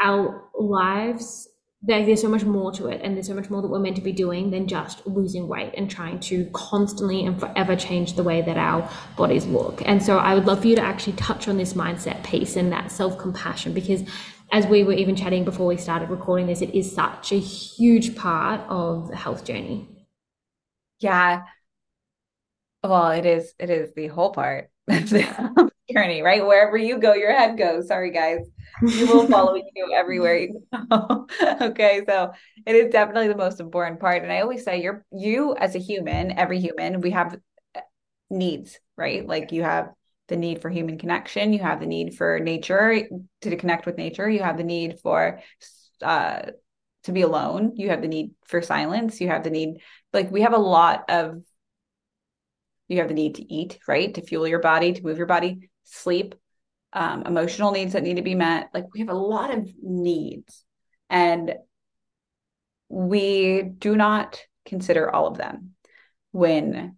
[0.00, 1.48] our lives
[1.86, 3.96] like there's so much more to it and there's so much more that we're meant
[3.96, 8.22] to be doing than just losing weight and trying to constantly and forever change the
[8.22, 11.46] way that our bodies look and so i would love for you to actually touch
[11.46, 14.02] on this mindset piece and that self-compassion because
[14.52, 18.16] as we were even chatting before we started recording this it is such a huge
[18.16, 19.86] part of the health journey
[21.04, 21.42] yeah.
[22.82, 26.44] Well it is it is the whole part of the journey right?
[26.44, 27.88] Wherever you go your head goes.
[27.88, 28.40] Sorry guys.
[28.82, 31.26] You will follow you everywhere you go.
[31.60, 32.32] okay, so
[32.66, 34.22] it is definitely the most important part.
[34.22, 37.38] And I always say you're you as a human, every human, we have
[38.30, 39.26] needs, right?
[39.26, 39.90] Like you have
[40.28, 43.06] the need for human connection, you have the need for nature
[43.42, 45.40] to connect with nature, you have the need for
[46.02, 46.42] uh
[47.04, 49.80] to be alone, you have the need for silence, you have the need
[50.14, 51.42] like we have a lot of
[52.88, 54.14] you have the need to eat, right?
[54.14, 56.34] To fuel your body, to move your body, sleep,
[56.92, 58.70] um, emotional needs that need to be met.
[58.74, 60.64] Like we have a lot of needs,
[61.10, 61.54] and
[62.88, 65.74] we do not consider all of them
[66.32, 66.96] when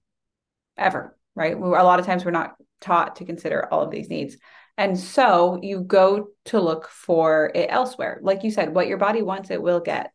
[0.76, 1.54] ever, right?
[1.54, 4.36] A lot of times we're not taught to consider all of these needs.
[4.78, 8.18] And so you go to look for it elsewhere.
[8.22, 10.12] Like you said, what your body wants, it will get,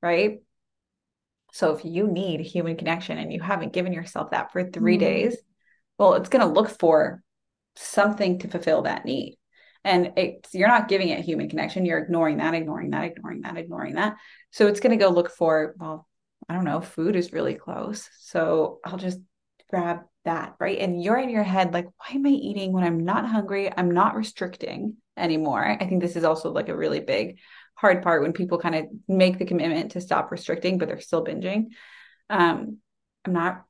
[0.00, 0.38] right?
[1.52, 5.00] So if you need human connection and you haven't given yourself that for 3 mm-hmm.
[5.00, 5.36] days,
[5.98, 7.22] well, it's going to look for
[7.76, 9.38] something to fulfill that need.
[9.84, 11.86] And it's you're not giving it human connection.
[11.86, 14.16] You're ignoring that, ignoring that, ignoring that, ignoring that.
[14.50, 16.06] So it's going to go look for, well,
[16.48, 18.08] I don't know, food is really close.
[18.18, 19.18] So I'll just
[19.70, 20.78] grab that, right?
[20.78, 23.70] And you're in your head like, why am I eating when I'm not hungry?
[23.74, 25.64] I'm not restricting anymore.
[25.64, 27.38] I think this is also like a really big
[27.78, 31.24] hard part when people kind of make the commitment to stop restricting, but they're still
[31.24, 31.66] binging.
[32.28, 32.78] Um,
[33.24, 33.64] I'm not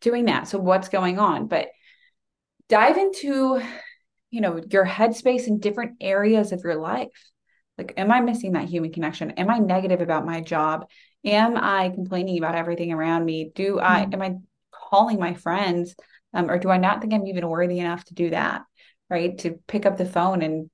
[0.00, 0.48] doing that.
[0.48, 1.46] So what's going on?
[1.46, 1.68] But
[2.68, 3.62] dive into
[4.30, 7.30] you know your headspace in different areas of your life
[7.78, 10.86] like am i missing that human connection am i negative about my job
[11.24, 14.14] am i complaining about everything around me do i mm-hmm.
[14.14, 14.34] am i
[14.72, 15.94] calling my friends
[16.34, 18.62] um, or do i not think i'm even worthy enough to do that
[19.08, 20.68] right to pick up the phone and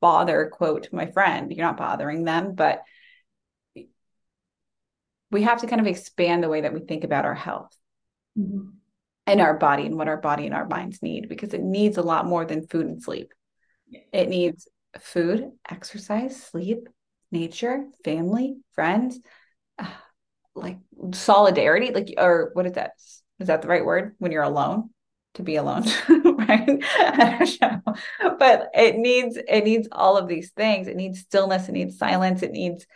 [0.00, 2.82] bother quote my friend you're not bothering them but
[5.30, 7.76] we have to kind of expand the way that we think about our health
[8.38, 8.68] mm-hmm
[9.28, 12.02] and our body and what our body and our minds need because it needs a
[12.02, 13.34] lot more than food and sleep.
[14.10, 14.66] It needs
[14.98, 16.88] food, exercise, sleep,
[17.30, 19.20] nature, family, friends,
[19.78, 19.86] uh,
[20.54, 20.78] like
[21.12, 22.92] solidarity, like or what is that?
[23.38, 24.88] Is that the right word when you're alone?
[25.38, 26.82] To be alone, right?
[28.38, 30.86] but it needs it needs all of these things.
[30.86, 31.68] It needs stillness.
[31.68, 32.42] It needs silence.
[32.42, 32.86] It needs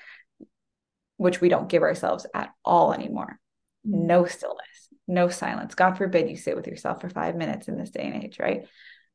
[1.16, 3.38] which we don't give ourselves at all anymore.
[3.87, 4.07] Mm-hmm.
[4.07, 4.72] No stillness
[5.07, 5.74] no silence.
[5.74, 8.66] God forbid you sit with yourself for five minutes in this day and age, right?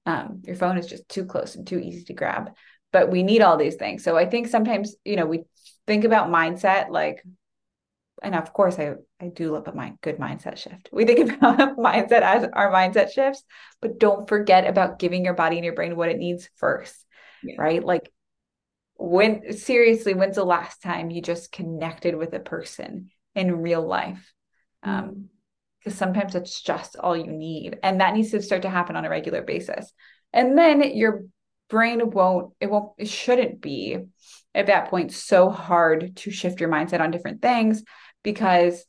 [0.06, 2.52] Um, your phone is just too close and too easy to grab.
[2.94, 4.04] But we need all these things.
[4.04, 5.44] So I think sometimes, you know, we
[5.86, 7.24] think about mindset like,
[8.24, 10.90] and of course I I do love a mind good mindset shift.
[10.92, 13.44] We think about mindset as our mindset shifts,
[13.82, 16.96] but don't forget about giving your body and your brain what it needs first.
[17.44, 17.56] Yeah.
[17.58, 17.84] Right.
[17.84, 18.12] Like
[18.96, 24.34] when seriously, when's the last time you just connected with a person in real life?
[24.84, 25.22] Um, mm-hmm
[25.88, 29.06] because sometimes it's just all you need and that needs to start to happen on
[29.06, 29.94] a regular basis
[30.34, 31.24] and then your
[31.70, 33.98] brain won't it won't it shouldn't be
[34.54, 37.84] at that point so hard to shift your mindset on different things
[38.28, 38.86] because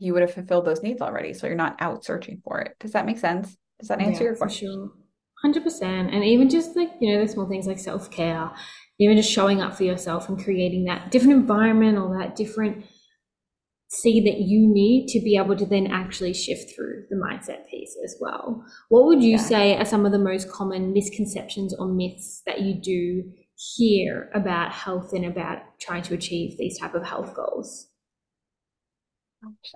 [0.00, 2.90] you would have fulfilled those needs already so you're not out searching for it does
[2.90, 4.90] that make sense does that answer yeah, your question
[5.44, 5.62] sure.
[5.62, 8.50] 100% and even just like you know the small things like self-care
[8.98, 12.84] even just showing up for yourself and creating that different environment or that different
[13.88, 17.96] see that you need to be able to then actually shift through the mindset piece
[18.04, 18.64] as well.
[18.88, 19.42] What would you yeah.
[19.42, 23.30] say are some of the most common misconceptions or myths that you do
[23.76, 27.88] hear about health and about trying to achieve these type of health goals?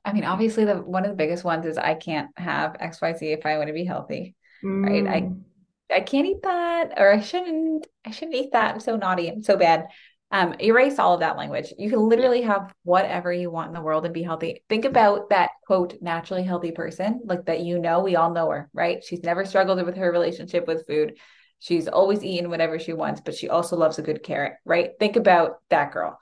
[0.05, 3.45] I mean, obviously the one of the biggest ones is I can't have XYZ if
[3.45, 4.35] I want to be healthy.
[4.65, 4.87] Mm.
[4.87, 5.07] Right.
[5.07, 5.43] I mm.
[5.91, 8.75] I can't eat that or I shouldn't I shouldn't eat that.
[8.75, 9.31] I'm so naughty.
[9.31, 9.89] I'm so bad
[10.31, 11.73] um, erase all of that language.
[11.79, 14.63] You can literally have whatever you want in the world and be healthy.
[14.69, 18.69] Think about that quote, naturally healthy person, like that you know, we all know her,
[18.75, 19.03] right?
[19.03, 21.17] She's never struggled with her relationship with food.
[21.59, 24.91] She's always eating whatever she wants, but she also loves a good carrot, right?
[24.99, 26.19] Think about that girl.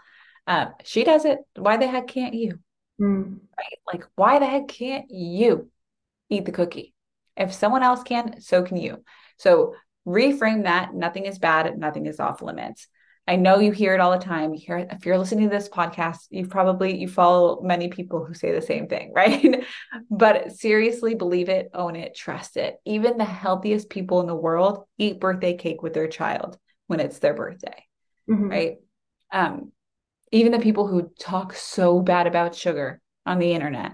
[0.46, 1.38] Um, she does it.
[1.56, 2.58] Why the heck can't you?
[3.00, 3.40] Mm.
[3.58, 3.78] Right?
[3.92, 5.70] Like, why the heck can't you
[6.30, 6.94] eat the cookie?
[7.36, 9.04] If someone else can, so can you.
[9.38, 9.74] So
[10.06, 10.94] reframe that.
[10.94, 11.76] Nothing is bad.
[11.76, 12.88] Nothing is off limits.
[13.28, 14.54] I know you hear it all the time.
[14.54, 18.34] You hear if you're listening to this podcast, you probably you follow many people who
[18.34, 19.64] say the same thing, right?
[20.10, 22.76] but seriously, believe it, own it, trust it.
[22.84, 27.18] Even the healthiest people in the world eat birthday cake with their child when it's
[27.18, 27.84] their birthday,
[28.30, 28.48] mm-hmm.
[28.48, 28.76] right?
[29.32, 29.72] Um,
[30.30, 33.92] even the people who talk so bad about sugar on the internet,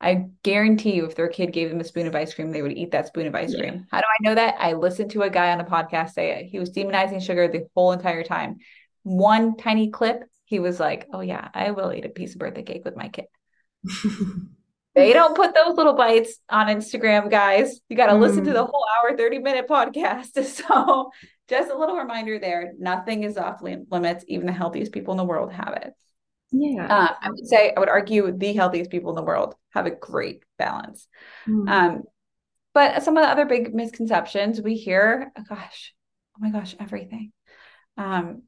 [0.00, 2.76] I guarantee you, if their kid gave them a spoon of ice cream, they would
[2.76, 3.60] eat that spoon of ice Yeah.
[3.60, 3.86] cream.
[3.90, 4.56] How do I know that?
[4.58, 6.46] I listened to a guy on a podcast say it.
[6.46, 8.58] He was demonizing sugar the whole entire time.
[9.04, 12.62] One tiny clip, he was like, Oh, yeah, I will eat a piece of birthday
[12.62, 13.26] cake with my kid.
[14.94, 17.80] They don't put those little bites on Instagram, guys.
[17.90, 18.70] You got to listen to the Mm.
[18.70, 20.42] whole hour, 30 minute podcast.
[20.44, 21.10] So,
[21.48, 24.24] just a little reminder there nothing is off limits.
[24.26, 25.92] Even the healthiest people in the world have it.
[26.52, 26.86] Yeah.
[26.86, 29.90] Uh, I would say, I would argue the healthiest people in the world have a
[29.90, 31.08] great balance.
[31.46, 31.68] Mm.
[31.68, 32.02] Um,
[32.74, 35.94] but some of the other big misconceptions we hear, oh gosh,
[36.36, 37.32] oh my gosh, everything.
[37.96, 38.42] Um,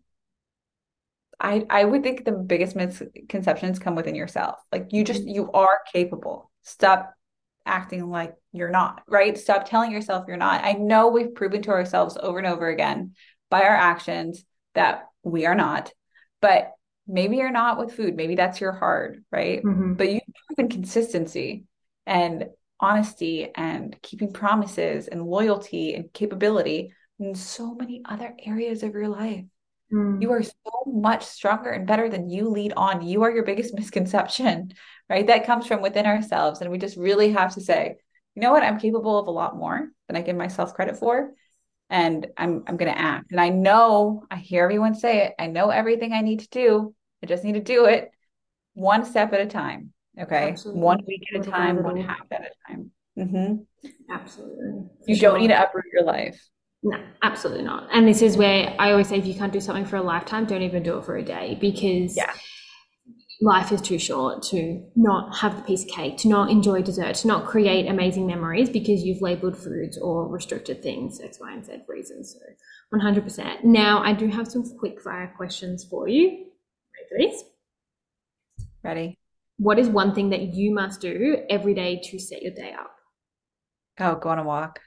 [1.40, 4.58] I I would think the biggest misconceptions come within yourself.
[4.72, 6.50] Like you just you are capable.
[6.62, 7.14] Stop
[7.64, 9.38] acting like you're not, right?
[9.38, 10.64] Stop telling yourself you're not.
[10.64, 13.14] I know we've proven to ourselves over and over again
[13.50, 15.92] by our actions that we are not,
[16.42, 16.72] but
[17.08, 18.14] maybe you're not with food.
[18.14, 19.62] Maybe that's your hard, right?
[19.64, 19.96] Mhm.
[19.96, 21.64] But you've proven consistency
[22.06, 22.48] and
[22.80, 29.08] honesty and keeping promises and loyalty and capability in so many other areas of your
[29.08, 29.44] life.
[29.92, 30.22] Mm.
[30.22, 33.06] You are so much stronger and better than you lead on.
[33.06, 34.72] You are your biggest misconception,
[35.08, 35.26] right?
[35.26, 36.60] That comes from within ourselves.
[36.60, 37.96] And we just really have to say,
[38.34, 38.62] you know what?
[38.62, 41.32] I'm capable of a lot more than I give myself credit for.
[41.90, 43.30] And I'm I'm gonna act.
[43.30, 45.34] And I know I hear everyone say it.
[45.38, 46.94] I know everything I need to do.
[47.22, 48.10] I just need to do it
[48.74, 49.92] one step at a time.
[50.20, 50.50] Okay.
[50.50, 50.82] Absolutely.
[50.82, 52.90] One week at a time, one half at a time.
[53.18, 53.66] Mhm.
[54.10, 54.88] Absolutely.
[55.06, 56.40] You For don't need to uproot your life.
[56.82, 57.88] No, absolutely not.
[57.92, 60.44] And this is where I always say if you can't do something for a lifetime,
[60.46, 62.32] don't even do it for a day because Yeah.
[63.40, 67.16] life is too short to not have the piece of cake, to not enjoy dessert,
[67.16, 71.64] to not create amazing memories because you've labeled foods or restricted things, X, Y, and
[71.64, 72.34] Z reasons.
[72.34, 72.40] So
[72.90, 73.64] 100%.
[73.64, 76.46] Now, I do have some quick fire questions for you.
[77.10, 77.44] Ready for these?
[78.82, 79.18] Ready?
[79.58, 82.90] What is one thing that you must do every day to set your day up?
[84.00, 84.80] Oh, go on a walk.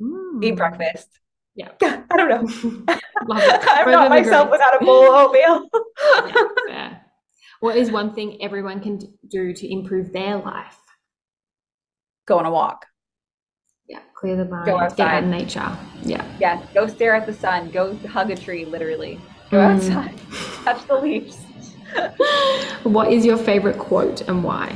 [0.00, 0.42] Mm.
[0.44, 1.08] Eat breakfast.
[1.54, 1.68] Yeah.
[1.82, 2.84] I don't know.
[3.30, 5.68] I'm not myself without a bowl of oatmeal.
[6.68, 6.98] Yeah.
[7.60, 10.76] What is one thing everyone can do to improve their life?
[12.26, 12.86] Go on a walk.
[13.88, 15.24] Yeah, clear the mind, Go get out outside.
[15.24, 15.76] in nature.
[16.02, 16.24] Yeah.
[16.40, 16.64] Yes.
[16.72, 17.70] Go stare at the sun.
[17.70, 19.20] Go hug a tree, literally.
[19.50, 19.74] Go Mm.
[19.76, 20.20] outside.
[20.64, 21.36] Touch the leaves.
[22.84, 24.74] What is your favorite quote and why?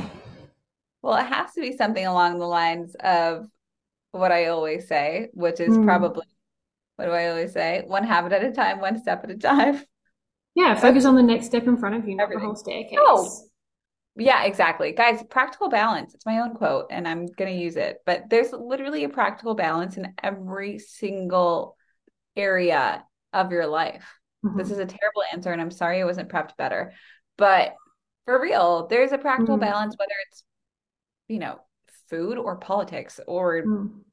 [1.01, 3.47] Well, it has to be something along the lines of
[4.11, 5.85] what I always say, which is Mm.
[5.85, 6.25] probably
[6.95, 7.83] what do I always say?
[7.85, 9.83] One habit at a time, one step at a time.
[10.55, 12.39] Yeah, focus on the next step in front of you, not Everything.
[12.41, 12.97] the whole staircase.
[13.01, 13.41] Oh.
[14.17, 14.93] Yeah, exactly.
[14.93, 16.13] Guys, practical balance.
[16.15, 17.97] It's my own quote and I'm going to use it.
[18.05, 21.75] But there's literally a practical balance in every single
[22.37, 24.05] area of your life.
[24.55, 26.93] This is a terrible answer and I'm sorry I wasn't prepped better.
[27.37, 27.73] But
[28.25, 29.61] for real, there's a practical Mm.
[29.61, 30.43] balance, whether it's,
[31.27, 31.59] you know,
[32.09, 34.03] food or politics or Mm.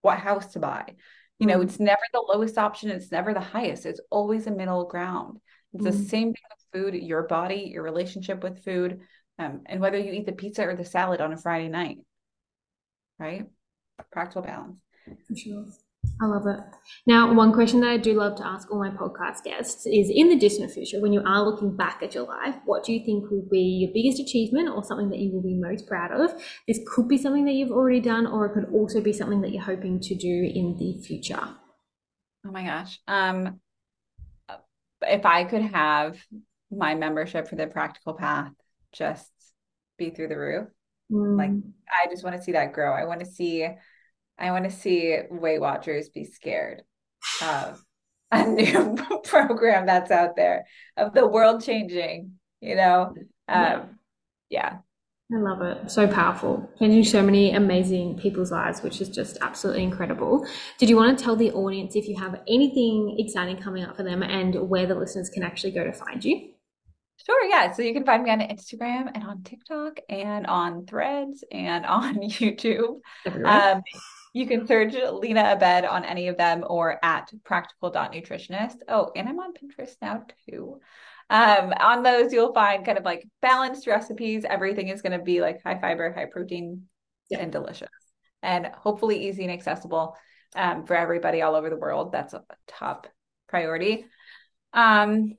[0.00, 0.96] what house to buy.
[1.38, 1.64] You know, Mm.
[1.64, 3.86] it's never the lowest option, it's never the highest.
[3.86, 5.40] It's always a middle ground.
[5.72, 9.00] It's the same thing with food, your body, your relationship with food,
[9.38, 11.98] um, and whether you eat the pizza or the salad on a Friday night.
[13.18, 13.46] Right?
[14.12, 14.78] Practical balance.
[15.26, 15.66] For sure.
[16.20, 16.60] I love it.
[17.06, 20.28] Now, one question that I do love to ask all my podcast guests is in
[20.28, 23.30] the distant future, when you are looking back at your life, what do you think
[23.30, 26.32] will be your biggest achievement or something that you will be most proud of?
[26.68, 29.50] This could be something that you've already done, or it could also be something that
[29.50, 31.48] you're hoping to do in the future.
[32.46, 33.00] Oh my gosh.
[33.08, 33.60] Um,
[35.02, 36.18] if I could have
[36.70, 38.52] my membership for the practical path
[38.92, 39.30] just
[39.98, 40.68] be through the roof,
[41.10, 42.92] Like, Mm, I just want to see that grow.
[42.92, 43.68] I want to see,
[44.38, 46.82] I want to see Weight Watchers be scared
[47.42, 47.82] of
[48.30, 50.66] a new program that's out there
[50.96, 53.14] of the world changing, you know?
[53.48, 53.74] Yeah.
[53.74, 53.98] Um,
[54.50, 54.78] yeah.
[55.32, 55.90] I love it.
[55.90, 56.68] So powerful.
[56.78, 60.46] Changing so many amazing people's lives, which is just absolutely incredible.
[60.78, 64.02] Did you want to tell the audience if you have anything exciting coming up for
[64.02, 66.50] them and where the listeners can actually go to find you?
[67.24, 67.72] Sure, yeah.
[67.72, 72.16] So you can find me on Instagram and on TikTok and on Threads and on
[72.16, 73.00] YouTube.
[74.34, 78.76] You can search Leena Abed on any of them or at practical.nutritionist.
[78.88, 80.80] Oh, and I'm on Pinterest now too.
[81.30, 84.44] Um, on those, you'll find kind of like balanced recipes.
[84.44, 86.88] Everything is going to be like high fiber, high protein,
[87.30, 87.38] Yeah.
[87.38, 87.88] and delicious,
[88.42, 90.16] and hopefully easy and accessible
[90.56, 92.12] um, for everybody all over the world.
[92.12, 93.06] That's a top
[93.48, 94.04] priority.
[94.72, 95.34] Um,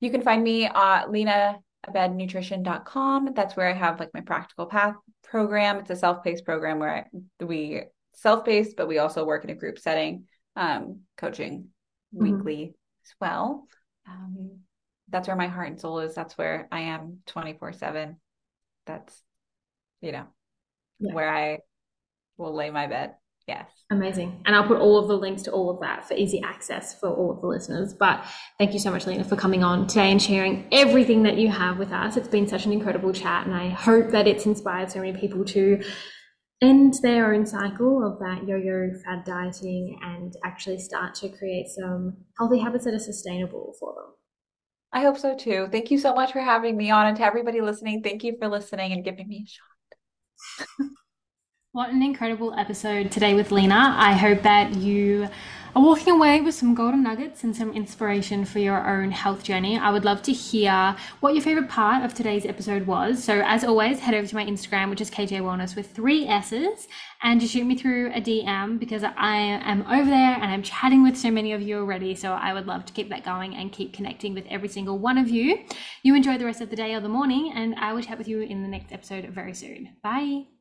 [0.00, 3.30] you can find me at leenaabednutrition.com.
[3.34, 5.78] That's where I have like my practical path program.
[5.78, 7.06] It's a self-paced program where I,
[7.44, 7.82] we
[8.14, 10.24] self-paced, but we also work in a group setting,
[10.56, 11.68] um, coaching
[12.14, 12.22] Mhm.
[12.22, 13.66] weekly as well.
[14.08, 14.60] Um,
[15.08, 16.14] that's where my heart and soul is.
[16.14, 18.20] That's where I am 24 7.
[18.86, 19.22] That's,
[20.00, 20.26] you know,
[20.98, 21.14] yeah.
[21.14, 21.60] where I
[22.36, 23.14] will lay my bed.
[23.46, 23.70] Yes.
[23.90, 24.40] Amazing.
[24.46, 27.10] And I'll put all of the links to all of that for easy access for
[27.10, 27.92] all of the listeners.
[27.92, 28.24] But
[28.58, 31.78] thank you so much, Leena, for coming on today and sharing everything that you have
[31.78, 32.16] with us.
[32.16, 35.44] It's been such an incredible chat, and I hope that it's inspired so many people
[35.46, 35.82] to
[36.62, 42.16] end their own cycle of that yo-yo fad dieting and actually start to create some
[42.38, 44.14] healthy habits that are sustainable for them.
[44.92, 45.68] I hope so too.
[45.70, 48.48] Thank you so much for having me on and to everybody listening, thank you for
[48.48, 50.90] listening and giving me a shot.
[51.74, 53.96] What an incredible episode today with Leena.
[53.98, 55.28] I hope that you
[55.74, 59.76] are walking away with some golden nuggets and some inspiration for your own health journey.
[59.76, 63.22] I would love to hear what your favorite part of today's episode was.
[63.22, 66.86] So, as always, head over to my Instagram, which is KJ Wellness with three S's,
[67.22, 71.02] and just shoot me through a DM because I am over there and I'm chatting
[71.02, 72.14] with so many of you already.
[72.14, 75.18] So, I would love to keep that going and keep connecting with every single one
[75.18, 75.58] of you.
[76.04, 78.28] You enjoy the rest of the day or the morning, and I will chat with
[78.28, 79.96] you in the next episode very soon.
[80.02, 80.53] Bye.